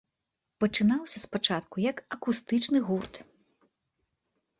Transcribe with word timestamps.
Пачынаўся 0.63 1.17
спачатку, 1.25 1.75
як 1.91 1.97
акустычны 2.17 2.81
гурт. 2.87 3.21